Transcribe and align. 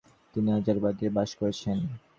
তিনি 0.33 0.49
হাজারীবাগে 0.55 1.07
বাস 1.17 1.29
করেছেন। 1.39 1.77